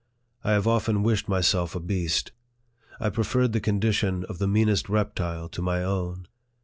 I 0.43 0.53
have 0.53 0.65
often 0.67 1.03
wished 1.03 1.29
myself 1.29 1.75
a 1.75 1.79
beast. 1.79 2.31
I 2.99 3.11
preferred 3.11 3.51
the 3.53 3.59
condition 3.61 4.25
of 4.25 4.39
the 4.39 4.47
meanest 4.47 4.89
reptile 4.89 5.47
to 5.49 5.61
my 5.61 5.83
own. 5.83 6.27